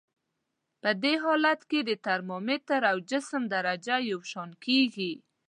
په 0.81 0.89
دې 1.03 1.13
حالت 1.23 1.59
کې 1.69 1.79
د 1.83 1.91
ترمامتر 2.05 2.81
او 2.91 2.97
جسم 3.11 3.41
درجه 3.53 3.95
یو 4.11 4.19
شان 4.31 4.49
کیږي. 4.65 5.13